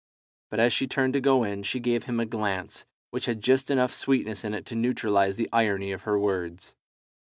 But 0.49 0.59
as 0.59 0.73
she 0.73 0.87
turned 0.87 1.13
to 1.13 1.21
go 1.21 1.43
in 1.43 1.61
she 1.61 1.79
gave 1.79 2.05
him 2.05 2.19
a 2.19 2.25
glance 2.25 2.85
which 3.11 3.27
had 3.27 3.43
just 3.43 3.69
enough 3.69 3.93
sweetness 3.93 4.43
in 4.43 4.55
it 4.55 4.65
to 4.65 4.75
neutralize 4.75 5.35
the 5.35 5.47
irony 5.53 5.91
of 5.91 6.01
her 6.09 6.17
words. 6.17 6.73